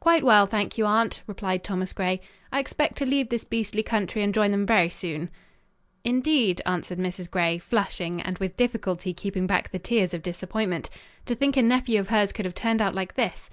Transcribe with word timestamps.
"Quite 0.00 0.24
well, 0.24 0.46
thank 0.46 0.78
you, 0.78 0.86
aunt," 0.86 1.20
replied 1.26 1.62
Thomas 1.62 1.92
Gray. 1.92 2.22
"I 2.50 2.60
expect 2.60 2.96
to 2.96 3.04
leave 3.04 3.28
this 3.28 3.44
beastly 3.44 3.82
country 3.82 4.22
and 4.22 4.32
join 4.32 4.50
them 4.50 4.64
very 4.64 4.88
soon." 4.88 5.28
"Indeed?" 6.02 6.62
answered 6.64 6.96
Mrs. 6.96 7.30
Gray, 7.30 7.58
flushing 7.58 8.22
and 8.22 8.38
with 8.38 8.56
difficulty 8.56 9.12
keeping 9.12 9.46
back 9.46 9.70
the 9.72 9.78
tears 9.78 10.14
of 10.14 10.22
disappointment. 10.22 10.88
To 11.26 11.34
think 11.34 11.58
a 11.58 11.62
nephew 11.62 12.00
of 12.00 12.08
hers 12.08 12.32
could 12.32 12.46
have 12.46 12.54
turned 12.54 12.80
out 12.80 12.94
like 12.94 13.16
this! 13.16 13.50